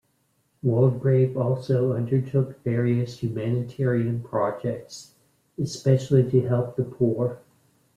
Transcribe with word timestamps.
Waldegrave 0.63 1.37
also 1.37 1.93
undertook 1.93 2.63
various 2.63 3.19
humanitarian 3.19 4.19
projects, 4.23 5.13
especially 5.59 6.27
to 6.31 6.41
help 6.41 6.75
the 6.75 6.83
poor. 6.83 7.37